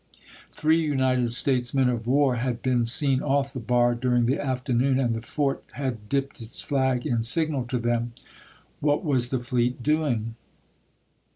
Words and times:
Three 0.51 0.81
United 0.81 1.31
States 1.31 1.75
men 1.75 1.87
of 1.87 2.07
war 2.07 2.37
had 2.37 2.63
been 2.63 2.87
seen 2.87 3.21
off 3.21 3.53
the 3.53 3.59
bar 3.59 3.93
during 3.93 4.25
the 4.25 4.39
afternoon, 4.43 4.99
and 4.99 5.13
the 5.13 5.21
fort 5.21 5.63
had 5.73 6.09
dipped 6.09 6.41
its 6.41 6.59
flag 6.59 7.05
in 7.05 7.21
signal 7.21 7.65
to 7.65 7.77
them. 7.77 8.13
AVhat 8.81 9.03
was 9.03 9.29
the 9.29 9.37
fleet 9.37 9.83
doing? 9.83 10.33